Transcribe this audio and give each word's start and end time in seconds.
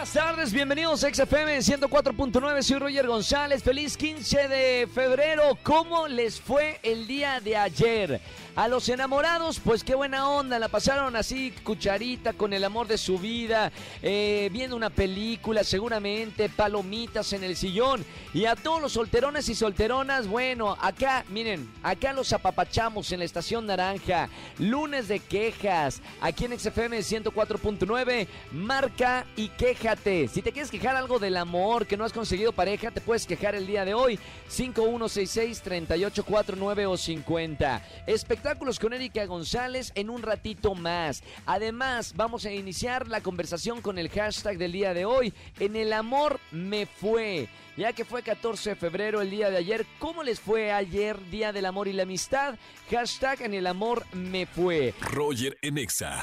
Buenas 0.00 0.14
tardes, 0.14 0.52
bienvenidos 0.54 1.04
a 1.04 1.12
XFM 1.12 1.58
104.9, 1.58 2.62
soy 2.62 2.78
Roger 2.78 3.06
González, 3.06 3.62
feliz 3.62 3.98
15 3.98 4.48
de 4.48 4.88
febrero, 4.94 5.58
¿cómo 5.62 6.08
les 6.08 6.40
fue 6.40 6.80
el 6.82 7.06
día 7.06 7.38
de 7.40 7.54
ayer? 7.54 8.18
A 8.56 8.66
los 8.66 8.88
enamorados, 8.88 9.60
pues 9.60 9.84
qué 9.84 9.94
buena 9.94 10.28
onda, 10.28 10.58
la 10.58 10.68
pasaron 10.68 11.14
así, 11.16 11.52
cucharita, 11.62 12.32
con 12.32 12.52
el 12.52 12.64
amor 12.64 12.88
de 12.88 12.98
su 12.98 13.18
vida, 13.18 13.70
eh, 14.02 14.48
viendo 14.52 14.74
una 14.74 14.90
película 14.90 15.64
seguramente, 15.64 16.48
palomitas 16.48 17.32
en 17.32 17.44
el 17.44 17.56
sillón. 17.56 18.04
Y 18.34 18.46
a 18.46 18.56
todos 18.56 18.82
los 18.82 18.92
solterones 18.92 19.48
y 19.48 19.54
solteronas, 19.54 20.26
bueno, 20.26 20.76
acá, 20.80 21.24
miren, 21.28 21.70
acá 21.82 22.12
los 22.12 22.32
apapachamos 22.32 23.12
en 23.12 23.20
la 23.20 23.24
estación 23.24 23.66
naranja, 23.66 24.28
lunes 24.58 25.08
de 25.08 25.20
quejas, 25.20 26.02
aquí 26.20 26.46
en 26.46 26.58
XFM 26.58 26.98
104.9, 26.98 28.26
marca 28.52 29.26
y 29.36 29.48
Si 29.90 30.40
te 30.40 30.52
quieres 30.52 30.70
quejar 30.70 30.94
algo 30.94 31.18
del 31.18 31.36
amor, 31.36 31.84
que 31.84 31.96
no 31.96 32.04
has 32.04 32.12
conseguido 32.12 32.52
pareja, 32.52 32.92
te 32.92 33.00
puedes 33.00 33.26
quejar 33.26 33.56
el 33.56 33.66
día 33.66 33.84
de 33.84 33.92
hoy, 33.92 34.20
5166-3849 34.48 36.88
o 36.88 36.96
50 36.96 37.82
espectáculos 38.06 38.78
con 38.78 38.92
Erika 38.92 39.26
González 39.26 39.90
en 39.96 40.08
un 40.08 40.22
ratito 40.22 40.76
más. 40.76 41.24
Además, 41.44 42.12
vamos 42.14 42.44
a 42.44 42.52
iniciar 42.52 43.08
la 43.08 43.20
conversación 43.20 43.82
con 43.82 43.98
el 43.98 44.10
hashtag 44.10 44.58
del 44.58 44.70
día 44.70 44.94
de 44.94 45.06
hoy. 45.06 45.34
En 45.58 45.74
el 45.74 45.92
amor 45.92 46.38
me 46.52 46.86
fue. 46.86 47.48
Ya 47.76 47.92
que 47.92 48.04
fue 48.04 48.22
14 48.22 48.70
de 48.70 48.76
febrero 48.76 49.20
el 49.22 49.30
día 49.30 49.50
de 49.50 49.56
ayer, 49.56 49.84
¿cómo 49.98 50.22
les 50.22 50.38
fue 50.38 50.70
ayer, 50.70 51.18
Día 51.30 51.52
del 51.52 51.66
Amor 51.66 51.88
y 51.88 51.94
la 51.94 52.04
Amistad? 52.04 52.54
Hashtag 52.92 53.42
en 53.42 53.54
el 53.54 53.66
amor 53.66 54.06
me 54.12 54.46
fue. 54.46 54.94
Roger 55.00 55.58
Enexa. 55.62 56.20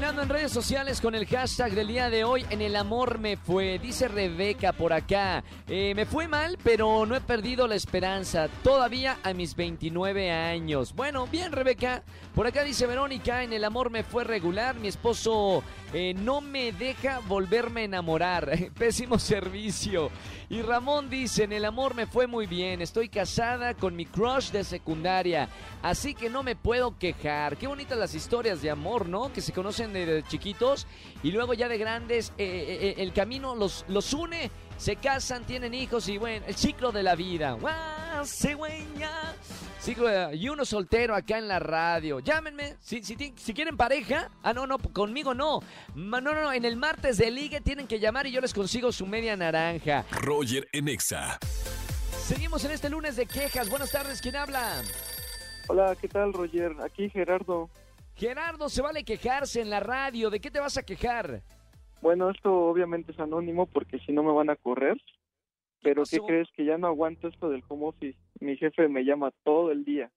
En 0.00 0.28
redes 0.28 0.52
sociales 0.52 1.00
con 1.00 1.16
el 1.16 1.26
hashtag 1.26 1.72
del 1.72 1.88
día 1.88 2.08
de 2.08 2.22
hoy. 2.22 2.46
En 2.50 2.62
el 2.62 2.76
amor 2.76 3.18
me 3.18 3.36
fue. 3.36 3.80
Dice 3.80 4.06
Rebeca 4.06 4.72
por 4.72 4.92
acá. 4.92 5.42
Eh, 5.66 5.92
me 5.96 6.06
fue 6.06 6.28
mal, 6.28 6.56
pero 6.62 7.04
no 7.04 7.16
he 7.16 7.20
perdido 7.20 7.66
la 7.66 7.74
esperanza. 7.74 8.48
Todavía 8.62 9.18
a 9.24 9.32
mis 9.34 9.56
29 9.56 10.30
años. 10.30 10.94
Bueno, 10.94 11.26
bien, 11.26 11.50
Rebeca. 11.50 12.04
Por 12.32 12.46
acá 12.46 12.62
dice 12.62 12.86
Verónica. 12.86 13.42
En 13.42 13.52
el 13.52 13.64
amor 13.64 13.90
me 13.90 14.04
fue 14.04 14.22
regular. 14.22 14.76
Mi 14.76 14.86
esposo 14.86 15.64
eh, 15.92 16.14
no 16.14 16.40
me 16.40 16.72
deja 16.72 17.20
volverme 17.20 17.82
a 17.82 17.84
enamorar. 17.84 18.50
Pésimo 18.78 19.18
servicio. 19.18 20.10
Y 20.50 20.62
Ramón 20.62 21.08
dice: 21.08 21.44
En 21.44 21.52
el 21.52 21.64
amor 21.64 21.94
me 21.94 22.06
fue 22.06 22.26
muy 22.26 22.46
bien. 22.46 22.82
Estoy 22.82 23.08
casada 23.08 23.74
con 23.74 23.96
mi 23.96 24.04
crush 24.04 24.50
de 24.50 24.64
secundaria. 24.64 25.48
Así 25.82 26.14
que 26.14 26.28
no 26.28 26.42
me 26.42 26.56
puedo 26.56 26.98
quejar. 26.98 27.56
Qué 27.56 27.66
bonitas 27.66 27.98
las 27.98 28.14
historias 28.14 28.60
de 28.60 28.70
amor, 28.70 29.08
¿no? 29.08 29.32
Que 29.32 29.40
se 29.40 29.52
conocen 29.52 29.92
de, 29.92 30.24
chiquitos 30.28 30.86
y 31.22 31.30
luego 31.32 31.54
ya 31.54 31.68
de 31.68 31.78
grandes 31.78 32.32
eh, 32.38 32.94
eh, 32.98 33.02
el 33.02 33.12
camino 33.12 33.54
los, 33.54 33.84
los 33.88 34.12
une, 34.12 34.50
se 34.78 34.96
casan, 34.96 35.44
tienen 35.44 35.74
hijos 35.74 36.08
y 36.08 36.16
bueno, 36.16 36.46
el 36.46 36.54
ciclo 36.54 36.92
de 36.92 37.02
la 37.02 37.14
vida. 37.14 37.58
Ciclo 39.80 40.32
y 40.32 40.48
uno 40.48 40.64
soltero 40.64 41.14
acá 41.14 41.38
en 41.38 41.48
la 41.48 41.58
radio. 41.58 42.20
Llámenme 42.20 42.76
si, 42.80 43.02
si, 43.02 43.16
si, 43.36 43.54
quieren 43.54 43.76
pareja. 43.76 44.30
Ah, 44.42 44.52
no, 44.52 44.66
no, 44.66 44.78
conmigo 44.78 45.34
no. 45.34 45.60
No, 45.94 46.20
no, 46.20 46.32
no. 46.32 46.52
En 46.52 46.64
el 46.64 46.76
martes 46.76 47.18
de 47.18 47.30
ligue 47.30 47.60
tienen 47.60 47.86
que 47.86 47.98
llamar 47.98 48.26
y 48.26 48.32
yo 48.32 48.40
les 48.40 48.54
consigo 48.54 48.92
su 48.92 49.06
media 49.06 49.36
naranja. 49.36 50.04
Roger 50.10 50.68
Enexa. 50.72 51.38
Seguimos 52.10 52.64
en 52.64 52.70
este 52.70 52.88
lunes 52.88 53.16
de 53.16 53.26
quejas. 53.26 53.68
Buenas 53.68 53.90
tardes, 53.90 54.20
¿quién 54.20 54.36
habla? 54.36 54.82
Hola, 55.68 55.96
¿qué 56.00 56.08
tal, 56.08 56.32
Roger? 56.32 56.72
Aquí 56.84 57.10
Gerardo. 57.10 57.68
Gerardo, 58.14 58.68
se 58.68 58.82
vale 58.82 59.04
quejarse 59.04 59.60
en 59.60 59.70
la 59.70 59.80
radio. 59.80 60.30
¿De 60.30 60.40
qué 60.40 60.50
te 60.50 60.60
vas 60.60 60.76
a 60.76 60.82
quejar? 60.82 61.42
Bueno, 62.00 62.30
esto 62.30 62.52
obviamente 62.52 63.12
es 63.12 63.18
anónimo 63.18 63.66
porque 63.66 63.98
si 64.00 64.12
no 64.12 64.22
me 64.22 64.32
van 64.32 64.50
a 64.50 64.56
correr. 64.56 65.00
Pero 65.82 66.02
¿qué, 66.10 66.18
crees? 66.18 66.48
Que 66.56 66.64
ya 66.64 66.76
no 66.76 66.88
aguanto 66.88 67.28
esto 67.28 67.48
del 67.48 67.62
home 67.68 67.86
office. 67.86 68.18
Mi 68.40 68.56
jefe 68.56 68.88
me 68.88 69.04
llama 69.04 69.32
todo 69.44 69.70
el 69.70 69.84
día. 69.84 70.10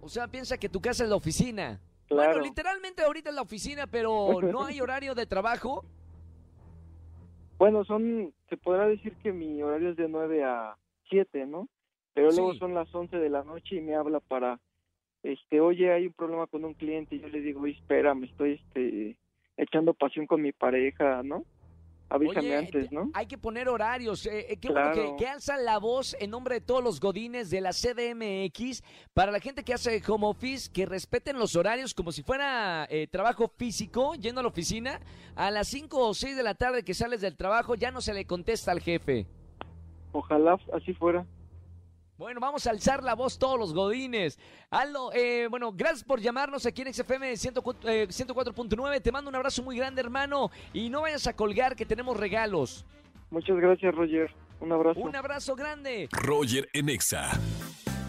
O 0.00 0.08
sea, 0.08 0.28
piensa 0.28 0.58
que 0.58 0.68
tu 0.68 0.80
casa 0.80 1.04
es 1.04 1.10
la 1.10 1.16
oficina. 1.16 1.80
Bueno, 2.10 2.40
literalmente 2.40 3.02
ahorita 3.02 3.30
es 3.30 3.36
la 3.36 3.42
oficina, 3.42 3.86
pero 3.86 4.40
¿no 4.42 4.64
hay 4.64 4.80
horario 4.80 5.14
de 5.14 5.26
trabajo? 5.26 5.84
Bueno, 7.58 7.84
son, 7.84 8.32
se 8.48 8.56
podrá 8.56 8.86
decir 8.86 9.14
que 9.22 9.32
mi 9.32 9.62
horario 9.62 9.90
es 9.90 9.96
de 9.96 10.08
9 10.08 10.44
a 10.44 10.76
7, 11.10 11.46
¿no? 11.46 11.68
Pero 12.14 12.30
luego 12.30 12.54
son 12.54 12.74
las 12.74 12.92
11 12.92 13.16
de 13.16 13.28
la 13.28 13.44
noche 13.44 13.76
y 13.76 13.80
me 13.80 13.94
habla 13.94 14.20
para 14.20 14.58
este, 15.22 15.60
oye, 15.60 15.92
hay 15.92 16.06
un 16.06 16.12
problema 16.12 16.46
con 16.46 16.64
un 16.64 16.74
cliente 16.74 17.16
y 17.16 17.20
yo 17.20 17.28
le 17.28 17.40
digo, 17.40 17.66
espera, 17.66 18.14
me 18.14 18.26
estoy 18.26 18.52
este, 18.54 19.16
echando 19.58 19.92
pasión 19.92 20.26
con 20.26 20.40
mi 20.40 20.52
pareja, 20.52 21.22
¿no? 21.22 21.44
Avísame 22.10 22.56
antes, 22.56 22.90
¿no? 22.90 23.10
Hay 23.12 23.26
que 23.26 23.36
poner 23.36 23.68
horarios. 23.68 24.24
Eh, 24.24 24.46
eh 24.52 24.56
qué 24.56 24.70
bueno 24.70 24.92
que, 24.94 25.16
que 25.18 25.28
alzan 25.28 25.66
la 25.66 25.76
voz 25.78 26.16
en 26.18 26.30
nombre 26.30 26.54
de 26.54 26.60
todos 26.62 26.82
los 26.82 27.00
godines 27.00 27.50
de 27.50 27.60
la 27.60 27.72
CDMX 27.72 28.82
para 29.12 29.30
la 29.30 29.40
gente 29.40 29.62
que 29.62 29.74
hace 29.74 30.00
home 30.08 30.26
office, 30.26 30.70
que 30.72 30.86
respeten 30.86 31.38
los 31.38 31.54
horarios 31.54 31.92
como 31.92 32.10
si 32.10 32.22
fuera 32.22 32.86
eh, 32.88 33.08
trabajo 33.08 33.48
físico, 33.48 34.14
yendo 34.14 34.40
a 34.40 34.42
la 34.42 34.48
oficina. 34.48 35.00
A 35.36 35.50
las 35.50 35.68
5 35.68 35.98
o 35.98 36.14
6 36.14 36.34
de 36.34 36.42
la 36.42 36.54
tarde 36.54 36.82
que 36.82 36.94
sales 36.94 37.20
del 37.20 37.36
trabajo 37.36 37.74
ya 37.74 37.90
no 37.90 38.00
se 38.00 38.14
le 38.14 38.24
contesta 38.24 38.72
al 38.72 38.80
jefe. 38.80 39.26
Ojalá 40.12 40.58
así 40.72 40.94
fuera. 40.94 41.26
Bueno, 42.18 42.40
vamos 42.40 42.66
a 42.66 42.70
alzar 42.70 43.04
la 43.04 43.14
voz 43.14 43.38
todos 43.38 43.56
los 43.56 43.72
godines. 43.72 44.40
Aldo, 44.70 45.12
eh, 45.14 45.46
bueno, 45.48 45.72
gracias 45.72 46.02
por 46.02 46.20
llamarnos 46.20 46.66
aquí 46.66 46.82
en 46.82 46.92
XFM 46.92 47.32
104.9. 47.34 48.96
Eh, 48.96 49.00
Te 49.00 49.12
mando 49.12 49.30
un 49.30 49.36
abrazo 49.36 49.62
muy 49.62 49.76
grande, 49.76 50.00
hermano. 50.00 50.50
Y 50.72 50.90
no 50.90 51.02
vayas 51.02 51.28
a 51.28 51.36
colgar 51.36 51.76
que 51.76 51.86
tenemos 51.86 52.16
regalos. 52.16 52.84
Muchas 53.30 53.56
gracias, 53.58 53.94
Roger. 53.94 54.34
Un 54.58 54.72
abrazo. 54.72 54.98
Un 54.98 55.14
abrazo 55.14 55.54
grande. 55.54 56.08
Roger 56.10 56.68
Enexa. 56.72 57.38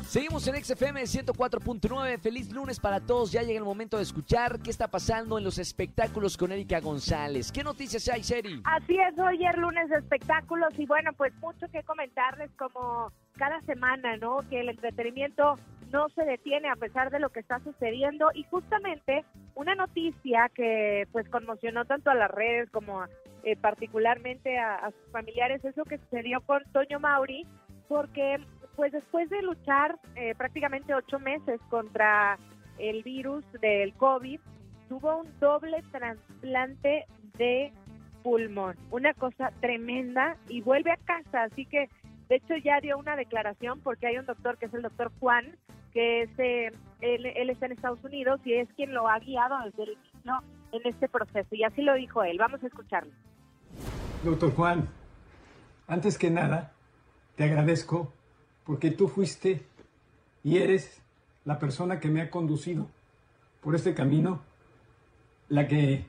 Seguimos 0.09 0.47
en 0.47 0.55
XFM 0.55 1.03
104.9. 1.03 2.17
Feliz 2.17 2.51
lunes 2.51 2.79
para 2.79 2.99
todos. 2.99 3.31
Ya 3.31 3.43
llega 3.43 3.59
el 3.59 3.63
momento 3.63 3.97
de 3.97 4.01
escuchar 4.01 4.59
qué 4.59 4.71
está 4.71 4.87
pasando 4.87 5.37
en 5.37 5.43
los 5.43 5.59
espectáculos 5.59 6.35
con 6.35 6.51
Erika 6.51 6.79
González. 6.79 7.51
¿Qué 7.51 7.63
noticias 7.63 8.09
hay, 8.09 8.23
Seri? 8.23 8.59
Así 8.63 8.97
es, 8.97 9.15
Roger, 9.15 9.59
lunes 9.59 9.87
de 9.87 9.97
espectáculos. 9.97 10.69
Y 10.79 10.87
bueno, 10.87 11.11
pues 11.13 11.31
mucho 11.35 11.67
que 11.71 11.83
comentarles 11.83 12.49
como 12.57 13.11
cada 13.37 13.61
semana, 13.61 14.17
¿no? 14.17 14.39
Que 14.49 14.61
el 14.61 14.69
entretenimiento 14.69 15.59
no 15.91 16.09
se 16.15 16.25
detiene 16.25 16.69
a 16.69 16.75
pesar 16.75 17.11
de 17.11 17.19
lo 17.19 17.29
que 17.29 17.41
está 17.41 17.59
sucediendo 17.59 18.29
y 18.33 18.45
justamente 18.45 19.23
una 19.53 19.75
noticia 19.75 20.49
que 20.55 21.07
pues 21.11 21.29
conmocionó 21.29 21.85
tanto 21.85 22.09
a 22.09 22.15
las 22.15 22.31
redes 22.31 22.67
como 22.71 23.03
eh, 23.43 23.55
particularmente 23.57 24.57
a, 24.57 24.89
sus 24.89 25.11
familiares 25.11 25.63
es 25.63 25.77
lo 25.77 25.85
que 25.85 25.99
sucedió 25.99 26.41
con 26.41 26.63
Toño 26.71 26.99
Mauri 26.99 27.45
porque 27.87 28.37
pues 28.79 28.93
después 28.93 29.29
de 29.29 29.41
luchar 29.41 29.99
eh, 30.15 30.33
prácticamente 30.37 30.95
ocho 30.95 31.19
meses 31.19 31.59
contra 31.69 32.37
el 32.77 33.03
virus 33.03 33.43
del 33.59 33.93
COVID 33.95 34.39
tuvo 34.87 35.17
un 35.17 35.39
doble 35.41 35.83
trasplante 35.91 37.05
de 37.37 37.73
pulmón, 38.23 38.77
una 38.89 39.13
cosa 39.15 39.51
tremenda 39.59 40.37
y 40.47 40.61
vuelve 40.61 40.93
a 40.93 40.95
casa, 40.95 41.43
así 41.43 41.65
que 41.65 41.89
de 42.29 42.37
hecho, 42.37 42.55
ya 42.63 42.79
dio 42.79 42.97
una 42.97 43.17
declaración 43.17 43.81
porque 43.81 44.07
hay 44.07 44.17
un 44.17 44.25
doctor 44.25 44.57
que 44.57 44.67
es 44.67 44.73
el 44.73 44.83
doctor 44.83 45.11
Juan, 45.19 45.57
que 45.91 46.21
es, 46.21 46.29
eh, 46.37 46.71
él, 47.01 47.49
está 47.49 47.65
en 47.65 47.73
Estados 47.73 48.01
Unidos 48.05 48.39
y 48.45 48.53
es 48.53 48.69
quien 48.77 48.93
lo 48.93 49.09
ha 49.09 49.19
guiado 49.19 49.57
desde 49.65 49.83
el 49.83 49.89
inicio 49.89 50.43
en 50.71 50.81
este 50.87 51.09
proceso. 51.09 51.49
Y 51.51 51.65
así 51.65 51.81
lo 51.81 51.95
dijo 51.95 52.23
él. 52.23 52.37
Vamos 52.37 52.63
a 52.63 52.67
escucharlo. 52.67 53.11
Doctor 54.23 54.53
Juan, 54.53 54.87
antes 55.87 56.17
que 56.17 56.29
nada, 56.29 56.71
te 57.35 57.43
agradezco 57.43 58.13
porque 58.69 58.91
tú 58.91 59.07
fuiste 59.07 59.65
y 60.43 60.59
eres 60.59 61.01
la 61.43 61.57
persona 61.57 61.99
que 61.99 62.07
me 62.07 62.21
ha 62.21 62.29
conducido 62.29 62.87
por 63.61 63.73
este 63.73 63.95
camino, 63.95 64.43
la 65.47 65.67
que 65.67 66.05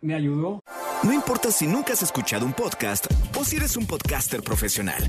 me 0.00 0.14
ayudó 0.14 0.62
no 1.02 1.12
importa 1.12 1.52
si 1.52 1.66
nunca 1.66 1.92
has 1.92 2.02
escuchado 2.02 2.46
un 2.46 2.54
podcast 2.54 3.06
o 3.38 3.44
si 3.44 3.56
eres 3.56 3.76
un 3.76 3.86
podcaster 3.86 4.42
profesional. 4.42 5.02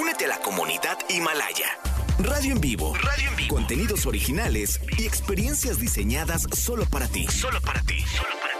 Únete 0.00 0.24
a 0.24 0.28
la 0.28 0.38
comunidad 0.38 0.96
Himalaya. 1.10 1.68
Radio 2.18 2.52
en 2.52 2.60
vivo. 2.62 2.94
Radio 2.94 3.28
en 3.28 3.36
vivo. 3.36 3.54
Contenidos 3.54 4.06
originales 4.06 4.80
y 4.96 5.04
experiencias 5.04 5.78
diseñadas 5.78 6.46
solo 6.52 6.86
para 6.86 7.06
ti. 7.06 7.26
Solo 7.26 7.60
para 7.60 7.82
ti. 7.82 8.02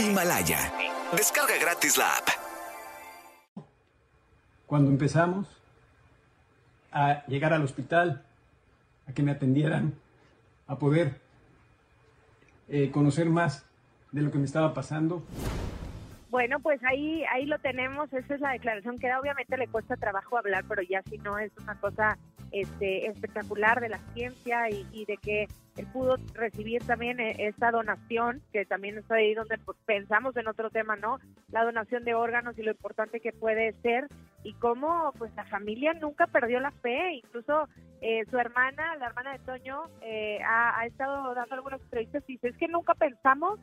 Himalaya. 0.00 0.70
Descarga 1.16 1.56
gratis 1.58 1.96
la 1.96 2.14
app. 2.14 2.28
Cuando 4.66 4.90
empezamos 4.90 5.55
a 6.96 7.26
llegar 7.26 7.52
al 7.52 7.62
hospital, 7.62 8.22
a 9.06 9.12
que 9.12 9.22
me 9.22 9.30
atendieran, 9.30 9.92
a 10.66 10.78
poder 10.78 11.20
eh, 12.68 12.90
conocer 12.90 13.28
más 13.28 13.66
de 14.12 14.22
lo 14.22 14.30
que 14.30 14.38
me 14.38 14.46
estaba 14.46 14.72
pasando, 14.72 15.22
Bueno, 16.30 16.58
pues 16.60 16.82
ahí 16.84 17.22
ahí 17.32 17.44
lo 17.44 17.58
tenemos, 17.58 18.10
esa 18.14 18.34
es 18.34 18.40
la 18.40 18.52
declaración 18.52 18.98
que 18.98 19.08
da. 19.08 19.20
Obviamente 19.20 19.58
le 19.58 19.68
cuesta 19.68 19.96
trabajo 19.96 20.38
hablar, 20.38 20.64
pero 20.66 20.80
ya 20.82 21.02
si 21.02 21.18
no 21.18 21.38
es 21.38 21.52
una 21.62 21.78
cosa 21.78 22.16
este, 22.50 23.06
espectacular 23.08 23.80
de 23.80 23.90
la 23.90 23.98
ciencia 24.14 24.70
y, 24.70 25.04
de 25.04 25.18
que 25.18 25.48
él 25.76 25.86
pudo 25.92 26.16
recibir 26.34 26.82
también 26.84 27.20
eh, 27.20 27.34
esta 27.38 27.70
donación, 27.70 28.42
que 28.52 28.64
también 28.64 28.98
es 28.98 29.10
ahí 29.10 29.34
donde 29.34 29.58
pues, 29.58 29.76
pensamos 29.84 30.36
en 30.36 30.48
otro 30.48 30.70
tema, 30.70 30.96
¿no? 30.96 31.18
La 31.50 31.64
donación 31.64 32.04
de 32.04 32.14
órganos 32.14 32.58
y 32.58 32.62
lo 32.62 32.70
importante 32.70 33.20
que 33.20 33.32
puede 33.32 33.72
ser 33.82 34.08
y 34.42 34.54
cómo 34.54 35.12
pues 35.18 35.34
la 35.34 35.44
familia 35.46 35.92
nunca 35.94 36.26
perdió 36.26 36.60
la 36.60 36.70
fe, 36.70 37.14
incluso 37.14 37.68
eh, 38.00 38.24
su 38.30 38.38
hermana, 38.38 38.96
la 38.96 39.06
hermana 39.06 39.32
de 39.32 39.38
Toño, 39.40 39.84
eh, 40.00 40.38
ha, 40.46 40.86
estado 40.86 41.34
dando 41.34 41.54
algunas 41.54 41.80
entrevistas 41.82 42.22
y 42.26 42.34
dice, 42.34 42.48
es 42.48 42.56
que 42.56 42.68
nunca 42.68 42.94
pensamos 42.94 43.58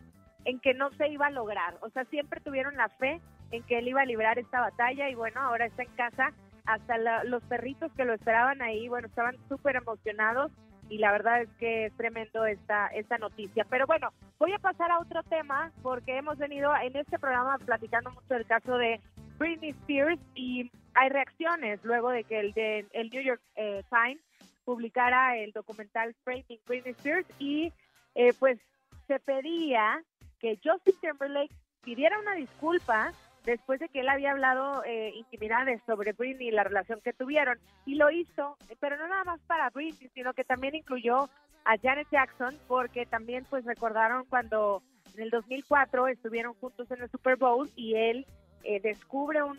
en 0.45 0.60
que 0.60 0.74
no 0.74 0.92
se 0.92 1.07
iba 1.07 1.27
a 1.27 1.31
lograr, 1.31 1.77
o 1.81 1.89
sea, 1.89 2.04
siempre 2.06 2.42
tuvieron 2.42 2.75
la 2.75 2.89
fe 2.89 3.21
en 3.51 3.63
que 3.63 3.80
él 3.80 3.88
iba 3.88 4.01
a 4.01 4.06
librar 4.06 4.38
esta 4.38 4.60
batalla 4.60 5.10
y 5.10 5.15
bueno, 5.15 5.39
ahora 5.39 5.65
está 5.65 5.83
en 5.83 5.95
casa. 5.95 6.33
Hasta 6.65 6.98
los 7.25 7.44
perritos 7.44 7.92
que 7.92 8.06
lo 8.06 8.13
esperaban 8.13 8.62
ahí, 8.62 8.88
bueno, 8.88 9.07
estaban 9.07 9.36
súper 9.50 9.75
emocionados 9.75 10.50
y 10.93 10.99
la 10.99 11.11
verdad 11.11 11.41
es 11.41 11.49
que 11.57 11.87
es 11.87 11.97
tremendo 11.97 12.45
esta, 12.45 12.85
esta 12.89 13.17
noticia. 13.17 13.65
Pero 13.67 13.87
bueno, 13.87 14.13
voy 14.37 14.53
a 14.53 14.59
pasar 14.59 14.91
a 14.91 14.99
otro 14.99 15.23
tema 15.23 15.71
porque 15.81 16.17
hemos 16.17 16.37
venido 16.37 16.71
en 16.75 16.95
este 16.95 17.17
programa 17.17 17.57
platicando 17.57 18.11
mucho 18.11 18.35
del 18.35 18.45
caso 18.45 18.77
de 18.77 19.01
Britney 19.39 19.71
Spears 19.71 20.19
y 20.35 20.69
hay 20.93 21.09
reacciones 21.09 21.83
luego 21.83 22.11
de 22.11 22.23
que 22.25 22.39
el, 22.39 22.53
de, 22.53 22.85
el 22.91 23.09
New 23.09 23.23
York 23.23 23.41
eh, 23.55 23.83
Times 23.89 24.21
publicara 24.65 25.35
el 25.35 25.51
documental 25.51 26.15
Framing 26.23 26.59
Britney 26.67 26.91
Spears 26.91 27.25
y 27.39 27.73
eh, 28.13 28.31
pues 28.37 28.59
se 29.07 29.19
pedía 29.19 29.99
que 30.39 30.59
Justin 30.63 30.93
Timberlake 31.01 31.55
pidiera 31.81 32.19
una 32.19 32.35
disculpa 32.35 33.13
después 33.45 33.79
de 33.79 33.89
que 33.89 34.01
él 34.01 34.09
había 34.09 34.31
hablado 34.31 34.83
eh, 34.85 35.11
intimidades 35.15 35.81
sobre 35.85 36.13
Britney 36.13 36.47
y 36.47 36.51
la 36.51 36.63
relación 36.63 37.01
que 37.01 37.13
tuvieron. 37.13 37.57
Y 37.85 37.95
lo 37.95 38.09
hizo, 38.11 38.57
pero 38.79 38.97
no 38.97 39.07
nada 39.07 39.23
más 39.23 39.39
para 39.41 39.69
Britney, 39.69 40.09
sino 40.13 40.33
que 40.33 40.43
también 40.43 40.75
incluyó 40.75 41.29
a 41.65 41.77
Janet 41.81 42.07
Jackson, 42.11 42.57
porque 42.67 43.05
también 43.05 43.45
pues 43.49 43.65
recordaron 43.65 44.25
cuando 44.25 44.81
en 45.15 45.23
el 45.23 45.29
2004 45.29 46.07
estuvieron 46.07 46.53
juntos 46.55 46.89
en 46.91 47.01
el 47.01 47.09
Super 47.09 47.37
Bowl 47.37 47.69
y 47.75 47.95
él 47.95 48.25
eh, 48.63 48.79
descubre 48.81 49.43
un, 49.43 49.57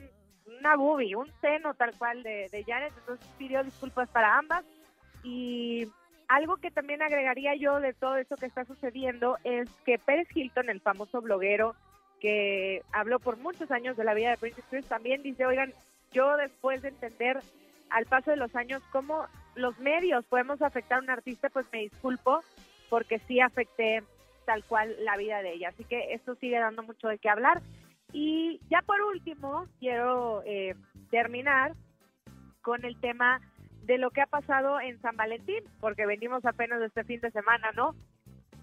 una 0.58 0.76
boobie, 0.76 1.16
un 1.16 1.31
seno 1.40 1.75
tal 1.75 1.96
cual 1.96 2.22
de, 2.22 2.48
de 2.50 2.64
Janet, 2.64 2.92
entonces 2.98 3.26
pidió 3.38 3.62
disculpas 3.62 4.08
para 4.08 4.38
ambas. 4.38 4.64
Y 5.22 5.88
algo 6.28 6.56
que 6.56 6.70
también 6.70 7.02
agregaría 7.02 7.54
yo 7.54 7.81
de 7.81 7.94
todo 7.94 8.16
esto 8.16 8.36
que 8.36 8.46
está 8.46 8.64
sucediendo 8.64 9.38
es 9.44 9.70
que 9.84 9.98
Pérez 9.98 10.28
Hilton, 10.34 10.69
el 10.69 10.81
famoso 10.81 11.20
bloguero, 11.20 11.75
que 12.25 12.81
habló 12.91 13.19
por 13.19 13.37
muchos 13.37 13.71
años 13.71 13.99
de 13.99 14.05
la 14.05 14.15
vida 14.15 14.31
de 14.31 14.37
Britney 14.37 14.61
Spears, 14.61 14.88
también 14.88 15.23
dice, 15.23 15.44
oigan, 15.44 15.75
yo 16.11 16.38
después 16.38 16.81
de 16.81 16.88
entender 16.88 17.38
al 17.91 18.06
paso 18.06 18.31
de 18.31 18.38
los 18.38 18.56
años 18.56 18.82
cómo 18.93 19.26
los 19.56 19.79
medios 19.79 20.25
podemos 20.25 20.62
afectar 20.62 21.00
a 21.00 21.03
un 21.03 21.11
artista, 21.11 21.50
pues 21.50 21.67
me 21.71 21.81
disculpo 21.81 22.41
porque 22.88 23.19
sí 23.19 23.41
afecté 23.41 24.03
tal 24.47 24.65
cual 24.65 24.97
la 25.05 25.19
vida 25.19 25.43
de 25.43 25.53
ella. 25.53 25.69
Así 25.69 25.85
que 25.85 26.15
esto 26.15 26.35
sigue 26.37 26.59
dando 26.59 26.82
mucho 26.82 27.09
de 27.09 27.19
qué 27.19 27.29
hablar. 27.29 27.61
Y 28.11 28.59
ya 28.70 28.81
por 28.81 29.03
último, 29.03 29.67
quiero 29.79 30.43
eh, 30.47 30.77
terminar 31.11 31.75
con 32.62 32.87
el 32.87 32.99
tema 33.03 33.43
de 33.82 33.99
lo 33.99 34.12
que 34.12 34.23
ha 34.23 34.27
pasado 34.27 34.81
en 34.81 34.99
San 35.03 35.15
Valentín, 35.19 35.62
porque 35.79 36.06
venimos 36.06 36.43
apenas 36.47 36.81
de 36.81 36.87
este 36.87 37.05
fin 37.05 37.20
de 37.20 37.31
semana, 37.32 37.70
¿no? 37.73 37.94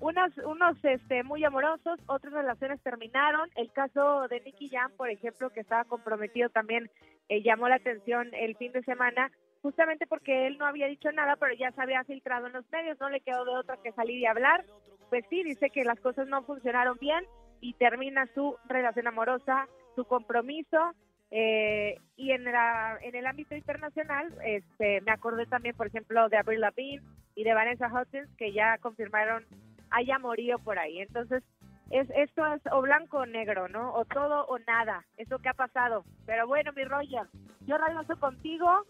Unos, 0.02 0.36
unos 0.46 0.78
este, 0.84 1.24
muy 1.24 1.44
amorosos, 1.46 2.00
otras 2.08 2.34
relaciones 2.34 2.82
terminaron. 2.82 3.50
El 3.56 3.72
caso 3.72 4.28
de 4.28 4.42
Nicky 4.42 4.70
Jam, 4.70 4.92
por 4.98 5.10
ejemplo, 5.10 5.52
que 5.52 5.62
estaba 5.62 5.86
comprometido 5.86 6.50
también, 6.50 6.90
eh, 7.30 7.44
llamó 7.44 7.70
la 7.70 7.76
atención 7.76 8.30
el 8.34 8.58
fin 8.58 8.72
de 8.72 8.82
semana, 8.82 9.32
justamente 9.62 10.08
porque 10.08 10.48
él 10.48 10.58
no 10.58 10.66
había 10.66 10.88
dicho 10.88 11.12
nada, 11.12 11.36
pero 11.36 11.54
ya 11.54 11.72
se 11.72 11.82
había 11.82 12.04
filtrado 12.04 12.48
en 12.48 12.54
los 12.54 12.70
medios, 12.72 13.00
no 13.00 13.10
le 13.10 13.22
quedó 13.22 13.46
de 13.46 13.52
otra 13.52 13.78
que 13.84 13.92
salir 13.92 14.18
y 14.18 14.26
hablar. 14.26 14.66
Pues 15.10 15.24
sí, 15.30 15.44
dice 15.44 15.70
que 15.70 15.84
las 15.84 16.00
cosas 16.00 16.28
no 16.28 16.44
funcionaron 16.44 16.98
bien 17.00 17.24
y 17.60 17.74
termina 17.74 18.26
su 18.34 18.58
relación 18.68 19.08
amorosa, 19.08 19.68
su 19.96 20.06
compromiso. 20.06 20.94
Eh, 21.30 21.96
y 22.18 22.32
en, 22.32 22.44
la, 22.44 22.98
en 23.02 23.16
el 23.16 23.26
ámbito 23.26 23.56
internacional, 23.56 24.34
este, 24.44 25.00
me 25.02 25.12
acordé 25.12 25.46
también, 25.46 25.76
por 25.76 25.88
ejemplo, 25.88 26.28
de 26.28 26.38
Avril 26.38 26.60
Lavigne 26.60 27.06
y 27.36 27.44
de 27.44 27.54
Vanessa 27.54 27.88
Hudgens, 27.88 28.30
que 28.36 28.52
ya 28.52 28.78
confirmaron 28.80 29.46
haya 29.92 30.20
morido 30.20 30.58
por 30.60 30.80
ahí. 30.80 31.00
Entonces, 31.00 31.44
es, 31.92 32.10
esto 32.16 32.46
es 32.54 32.62
o 32.72 32.82
blanco 32.82 33.20
o 33.20 33.26
negro, 33.26 33.68
¿no? 33.68 33.94
O 33.94 34.06
todo 34.06 34.46
o 34.46 34.58
nada. 34.60 35.06
Eso 35.18 35.40
que 35.40 35.50
ha 35.50 35.54
pasado. 35.54 36.04
Pero 36.26 36.48
bueno, 36.48 36.72
mi 36.74 36.84
Roger, 36.84 37.28
yo 37.62 37.78
regreso 37.78 38.20
contigo 38.20 38.86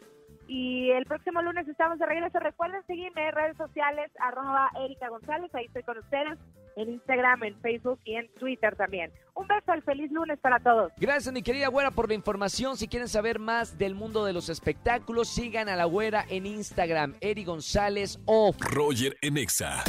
y 0.47 0.91
el 0.91 1.05
próximo 1.05 1.41
lunes 1.41 1.67
estamos 1.67 1.97
de 1.99 2.05
regreso. 2.05 2.39
Recuerden 2.39 2.85
seguirme 2.85 3.27
en 3.27 3.35
redes 3.35 3.57
sociales, 3.57 4.11
arroba 4.19 4.69
Erika 4.83 5.09
González, 5.09 5.53
ahí 5.55 5.65
estoy 5.65 5.83
con 5.83 5.97
ustedes, 5.97 6.37
en 6.75 6.89
Instagram, 6.89 7.43
en 7.43 7.61
Facebook 7.61 7.99
y 8.03 8.15
en 8.15 8.27
Twitter 8.33 8.75
también. 8.75 9.11
Un 9.33 9.47
beso, 9.47 9.73
el 9.73 9.81
feliz 9.81 10.11
lunes 10.11 10.39
para 10.39 10.59
todos. 10.59 10.91
Gracias, 10.97 11.33
mi 11.33 11.41
querida 11.41 11.67
güera, 11.69 11.91
por 11.91 12.09
la 12.09 12.15
información. 12.15 12.75
Si 12.75 12.87
quieren 12.87 13.07
saber 13.07 13.39
más 13.39 13.77
del 13.77 13.95
mundo 13.95 14.25
de 14.25 14.33
los 14.33 14.49
espectáculos, 14.49 15.29
sigan 15.29 15.69
a 15.69 15.75
la 15.75 15.85
güera 15.85 16.25
en 16.29 16.45
Instagram, 16.45 17.15
Eri 17.21 17.45
González 17.45 18.19
o 18.25 18.53
Roger 18.59 19.15
Enexa. 19.21 19.83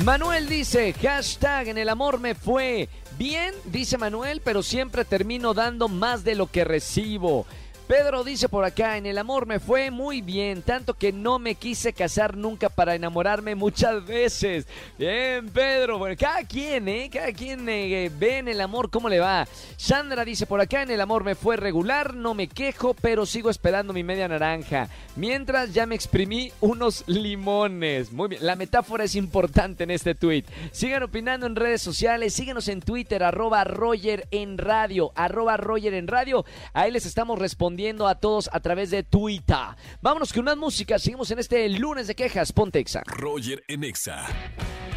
Manuel 0.00 0.48
dice, 0.48 0.94
hashtag 0.94 1.68
en 1.68 1.78
el 1.78 1.88
amor 1.88 2.18
me 2.18 2.34
fue 2.34 2.88
bien, 3.18 3.54
dice 3.66 3.98
Manuel, 3.98 4.40
pero 4.42 4.62
siempre 4.62 5.04
termino 5.04 5.52
dando 5.52 5.86
más 5.86 6.24
de 6.24 6.34
lo 6.34 6.46
que 6.50 6.64
recibo. 6.64 7.46
Pedro 7.92 8.24
dice 8.24 8.48
por 8.48 8.64
acá, 8.64 8.96
en 8.96 9.04
el 9.04 9.18
amor 9.18 9.44
me 9.44 9.60
fue 9.60 9.90
muy 9.90 10.22
bien, 10.22 10.62
tanto 10.62 10.94
que 10.94 11.12
no 11.12 11.38
me 11.38 11.56
quise 11.56 11.92
casar 11.92 12.38
nunca 12.38 12.70
para 12.70 12.94
enamorarme 12.94 13.54
muchas 13.54 14.06
veces. 14.06 14.66
Bien, 14.98 15.50
Pedro, 15.50 15.98
bueno, 15.98 16.16
cada 16.18 16.42
quien, 16.44 16.88
¿eh? 16.88 17.10
Cada 17.12 17.30
quien 17.34 17.68
eh, 17.68 18.10
ve 18.18 18.38
en 18.38 18.48
el 18.48 18.62
amor 18.62 18.88
cómo 18.88 19.10
le 19.10 19.20
va. 19.20 19.46
Sandra 19.76 20.24
dice 20.24 20.46
por 20.46 20.58
acá, 20.58 20.80
en 20.80 20.90
el 20.90 21.02
amor 21.02 21.22
me 21.22 21.34
fue 21.34 21.58
regular, 21.58 22.14
no 22.14 22.32
me 22.32 22.48
quejo, 22.48 22.94
pero 22.94 23.26
sigo 23.26 23.50
esperando 23.50 23.92
mi 23.92 24.02
media 24.02 24.26
naranja. 24.26 24.88
Mientras 25.14 25.74
ya 25.74 25.84
me 25.84 25.94
exprimí 25.94 26.50
unos 26.62 27.04
limones. 27.06 28.10
Muy 28.10 28.28
bien, 28.30 28.46
la 28.46 28.56
metáfora 28.56 29.04
es 29.04 29.16
importante 29.16 29.84
en 29.84 29.90
este 29.90 30.14
tweet. 30.14 30.44
Sigan 30.70 31.02
opinando 31.02 31.44
en 31.44 31.56
redes 31.56 31.82
sociales, 31.82 32.32
síguenos 32.32 32.68
en 32.68 32.80
Twitter, 32.80 33.22
arroba 33.22 33.64
Roger 33.64 34.28
en 34.30 34.56
radio, 34.56 35.12
arroba 35.14 35.58
Roger 35.58 35.92
en 35.92 36.06
radio. 36.06 36.46
Ahí 36.72 36.90
les 36.90 37.04
estamos 37.04 37.38
respondiendo 37.38 37.81
a 37.82 38.14
todos 38.14 38.48
a 38.52 38.60
través 38.60 38.90
de 38.90 39.02
Twitter. 39.02 39.56
Vámonos 40.00 40.32
con 40.32 40.42
una 40.42 40.54
música. 40.54 41.00
Seguimos 41.00 41.30
en 41.32 41.40
este 41.40 41.68
lunes 41.68 42.06
de 42.06 42.14
quejas. 42.14 42.52
Pontexa. 42.52 43.02
Roger 43.04 43.64
en 43.66 43.82
Exa. 43.82 44.24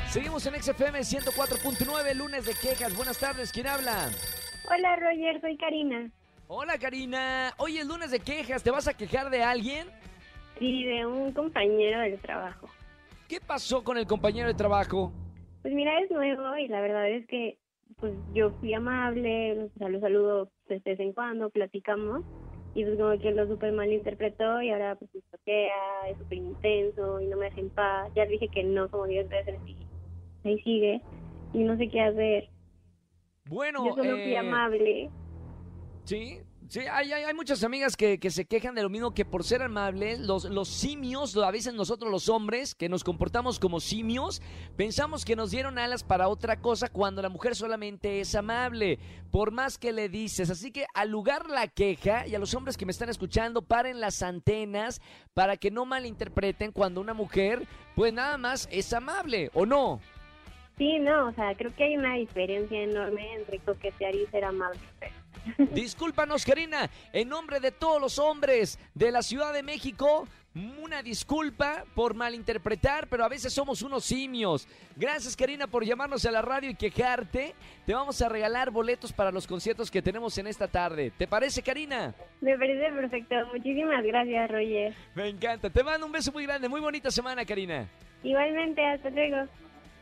Seguimos 0.09 0.45
en 0.45 0.53
XFM 0.61 0.99
104.9, 0.99 2.13
lunes 2.13 2.45
de 2.45 2.53
quejas. 2.53 2.95
Buenas 2.95 3.19
tardes, 3.19 3.51
¿quién 3.51 3.65
habla? 3.65 4.07
Hola 4.69 4.95
Roger, 4.97 5.41
soy 5.41 5.57
Karina. 5.57 6.11
Hola 6.47 6.77
Karina. 6.77 7.53
Hoy 7.57 7.79
es 7.79 7.87
lunes 7.87 8.11
de 8.11 8.19
quejas. 8.19 8.61
¿Te 8.61 8.69
vas 8.69 8.87
a 8.87 8.95
quejar 8.95 9.31
de 9.31 9.41
alguien? 9.41 9.87
Sí, 10.59 10.83
de 10.83 11.07
un 11.07 11.33
compañero 11.33 12.01
del 12.01 12.19
trabajo. 12.19 12.69
¿Qué 13.27 13.39
pasó 13.41 13.83
con 13.83 13.97
el 13.97 14.05
compañero 14.05 14.47
de 14.47 14.53
trabajo? 14.53 15.11
Pues 15.63 15.73
mira, 15.73 15.99
es 16.01 16.11
nuevo 16.11 16.55
y 16.57 16.67
la 16.67 16.81
verdad 16.81 17.09
es 17.09 17.25
que 17.25 17.57
pues 17.97 18.13
yo 18.33 18.51
fui 18.59 18.73
amable, 18.75 19.69
o 19.79 19.89
lo 19.89 19.99
saludo 19.99 20.51
de 20.67 20.81
vez 20.85 20.99
en 20.99 21.13
cuando, 21.13 21.49
platicamos 21.49 22.23
y 22.75 22.83
pues 22.83 22.97
como 22.97 23.17
que 23.17 23.31
lo 23.31 23.47
súper 23.47 23.71
mal 23.71 23.91
interpretó 23.91 24.61
y 24.61 24.69
ahora 24.69 24.95
pues 24.95 25.09
me 25.15 25.21
toquea, 25.31 26.09
es 26.09 26.17
súper 26.17 26.37
intenso 26.37 27.21
y 27.21 27.27
no 27.27 27.37
me 27.37 27.45
deja 27.45 27.61
en 27.61 27.69
paz. 27.69 28.11
Ya 28.15 28.25
dije 28.25 28.49
que 28.49 28.63
no 28.65 28.89
como 28.91 29.07
10 29.07 29.29
veces 29.29 29.57
y 29.65 30.47
ahí 30.47 30.59
sigue 30.59 31.01
y 31.53 31.59
no 31.59 31.77
sé 31.77 31.87
qué 31.89 32.01
hacer. 32.01 32.49
Bueno, 33.47 33.85
yo 33.85 33.93
solo 33.95 34.17
fui 34.17 34.33
eh, 34.33 34.37
amable. 34.37 35.09
Sí, 36.03 36.41
Sí, 36.67 36.79
hay, 36.91 37.11
hay, 37.11 37.33
muchas 37.35 37.63
amigas 37.63 37.95
que, 37.95 38.19
que, 38.19 38.31
se 38.31 38.45
quejan 38.45 38.73
de 38.73 38.81
lo 38.81 38.89
mismo 38.89 39.13
que 39.13 39.23
por 39.23 39.43
ser 39.43 39.61
amables, 39.61 40.19
los, 40.19 40.45
los 40.45 40.67
simios, 40.67 41.37
a 41.37 41.51
veces 41.51 41.75
nosotros 41.75 42.11
los 42.11 42.27
hombres, 42.27 42.73
que 42.73 42.89
nos 42.89 43.03
comportamos 43.03 43.59
como 43.59 43.79
simios, 43.79 44.41
pensamos 44.75 45.25
que 45.25 45.35
nos 45.35 45.51
dieron 45.51 45.77
alas 45.77 46.03
para 46.03 46.27
otra 46.27 46.61
cosa 46.61 46.89
cuando 46.89 47.21
la 47.21 47.29
mujer 47.29 47.55
solamente 47.55 48.19
es 48.19 48.33
amable, 48.33 48.97
por 49.31 49.51
más 49.51 49.77
que 49.77 49.93
le 49.93 50.09
dices. 50.09 50.49
Así 50.49 50.71
que 50.71 50.85
al 50.95 51.11
lugar 51.11 51.49
la 51.49 51.67
queja, 51.67 52.25
y 52.25 52.33
a 52.33 52.39
los 52.39 52.55
hombres 52.55 52.77
que 52.77 52.85
me 52.87 52.91
están 52.91 53.09
escuchando, 53.09 53.61
paren 53.61 53.99
las 53.99 54.23
antenas 54.23 55.01
para 55.35 55.57
que 55.57 55.69
no 55.69 55.85
malinterpreten 55.85 56.71
cuando 56.71 56.99
una 56.99 57.13
mujer, 57.13 57.67
pues 57.95 58.11
nada 58.11 58.37
más 58.37 58.67
es 58.71 58.91
amable, 58.91 59.51
¿o 59.53 59.67
no? 59.67 59.99
Sí, 60.77 60.99
no, 60.99 61.29
o 61.29 61.31
sea, 61.33 61.55
creo 61.55 61.73
que 61.75 61.85
hay 61.85 61.95
una 61.95 62.15
diferencia 62.15 62.81
enorme 62.81 63.35
entre 63.35 63.59
coquetear 63.59 64.15
y 64.15 64.25
ser 64.27 64.43
amable. 64.43 64.79
Discúlpanos, 65.57 66.45
Karina, 66.45 66.89
en 67.13 67.29
nombre 67.29 67.59
de 67.59 67.71
todos 67.71 68.01
los 68.01 68.19
hombres 68.19 68.79
de 68.93 69.11
la 69.11 69.21
Ciudad 69.21 69.53
de 69.53 69.63
México, 69.63 70.27
una 70.81 71.03
disculpa 71.03 71.83
por 71.95 72.13
malinterpretar, 72.13 73.07
pero 73.07 73.25
a 73.25 73.27
veces 73.27 73.53
somos 73.53 73.81
unos 73.81 74.05
simios. 74.05 74.67
Gracias, 74.95 75.35
Karina, 75.35 75.67
por 75.67 75.83
llamarnos 75.83 76.25
a 76.25 76.31
la 76.31 76.41
radio 76.41 76.69
y 76.69 76.75
quejarte. 76.75 77.53
Te 77.85 77.93
vamos 77.93 78.21
a 78.21 78.29
regalar 78.29 78.71
boletos 78.71 79.11
para 79.11 79.31
los 79.31 79.45
conciertos 79.47 79.91
que 79.91 80.01
tenemos 80.01 80.37
en 80.37 80.47
esta 80.47 80.67
tarde. 80.67 81.11
¿Te 81.17 81.27
parece, 81.27 81.61
Karina? 81.61 82.15
Me 82.39 82.57
parece 82.57 82.89
perfecto. 82.93 83.35
Muchísimas 83.53 84.03
gracias, 84.05 84.49
Roger. 84.49 84.93
Me 85.13 85.27
encanta. 85.27 85.69
Te 85.69 85.83
mando 85.83 86.05
un 86.05 86.11
beso 86.13 86.31
muy 86.31 86.45
grande. 86.45 86.69
Muy 86.69 86.79
bonita 86.79 87.11
semana, 87.11 87.43
Karina. 87.45 87.89
Igualmente, 88.23 88.85
hasta 88.85 89.09
luego. 89.09 89.49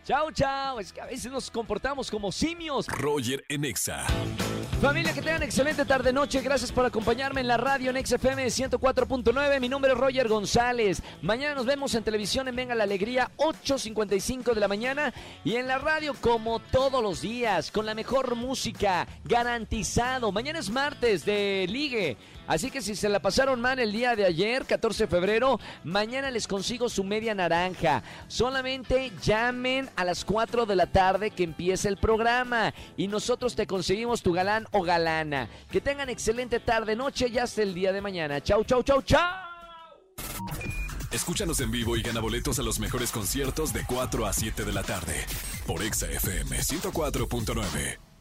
Chao, 0.06 0.32
chao. 0.32 0.80
Es 0.80 0.94
que 0.94 1.02
a 1.02 1.08
veces 1.08 1.32
nos 1.32 1.50
comportamos 1.50 2.12
como 2.12 2.32
simios. 2.32 2.88
Roger 2.88 3.44
en 3.50 3.66
Exa. 3.66 4.06
Familia, 4.84 5.14
que 5.14 5.22
tengan 5.22 5.44
excelente 5.44 5.86
tarde-noche. 5.86 6.42
Gracias 6.42 6.70
por 6.70 6.86
acompañarme 6.86 7.40
en 7.40 7.48
la 7.48 7.56
radio 7.56 7.90
en 7.90 8.06
XFM 8.06 8.46
104.9. 8.48 9.62
Mi 9.62 9.70
nombre 9.70 9.94
es 9.94 9.98
Roger 9.98 10.28
González. 10.28 11.02
Mañana 11.22 11.56
nos 11.56 11.66
vemos 11.66 11.96
en 11.96 12.04
televisión 12.04 12.50
en 12.50 12.58
Venga 12.58 12.76
la 12.76 12.84
Alegría, 12.84 13.32
8.55 13.38 14.54
de 14.54 14.60
la 14.60 14.68
mañana. 14.68 15.14
Y 15.46 15.56
en 15.56 15.68
la 15.68 15.78
radio, 15.78 16.14
como 16.20 16.60
todos 16.60 17.02
los 17.02 17.22
días, 17.22 17.72
con 17.72 17.86
la 17.86 17.96
mejor 17.96 18.36
música, 18.36 19.08
garantizado. 19.24 20.34
Mañana 20.34 20.60
es 20.60 20.70
martes 20.70 21.24
de 21.24 21.66
Ligue. 21.70 22.18
Así 22.46 22.70
que 22.70 22.82
si 22.82 22.96
se 22.96 23.08
la 23.08 23.22
pasaron 23.22 23.62
mal 23.62 23.80
el 23.80 23.94
día 23.94 24.18
de 24.18 24.26
ayer, 24.26 24.66
14 24.66 25.06
de 25.06 25.08
febrero, 25.08 25.62
mañana 25.86 26.30
les 26.30 26.46
consigo 26.46 26.90
su 26.90 27.06
media 27.06 27.34
naranja. 27.34 28.04
Solamente 28.28 29.14
llamen 29.24 29.90
a 29.96 30.04
las 30.04 30.26
4 30.26 30.66
de 30.66 30.76
la 30.76 30.88
tarde 30.88 31.32
que 31.32 31.44
empiece 31.44 31.88
el 31.88 31.96
programa 31.96 32.74
y 32.98 33.08
nosotros 33.08 33.56
te 33.56 33.66
conseguimos 33.66 34.22
tu 34.22 34.34
galán 34.34 34.68
o 34.74 34.84
galana. 34.84 35.50
Que 35.72 35.82
tengan 35.82 36.10
excelente 36.10 36.60
tarde, 36.60 36.96
noche 36.96 37.28
y 37.30 37.40
hasta 37.40 37.62
el 37.62 37.74
día 37.74 37.92
de 37.94 38.02
mañana. 38.02 38.42
Chau, 38.42 38.64
chau, 38.64 38.84
chau, 38.84 39.02
chau. 39.02 39.54
Escúchanos 41.12 41.60
en 41.60 41.72
vivo 41.72 41.96
y 41.96 42.02
gana 42.02 42.20
boletos 42.20 42.58
a 42.60 42.64
los 42.64 42.80
mejores 42.80 43.12
conciertos 43.12 43.72
de 43.72 43.86
4 43.86 44.26
a 44.26 44.34
7 44.34 44.66
de 44.66 44.74
la 44.74 44.84
tarde 44.84 45.14
por 45.68 45.84
Exa 45.84 46.08
FM 46.10 46.58
104.9. 46.58 48.13